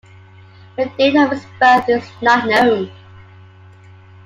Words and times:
The 0.77 0.85
date 0.97 1.15
of 1.15 1.29
his 1.29 1.45
birth 1.59 1.87
is 1.87 2.09
not 2.23 2.47
known. 2.47 2.89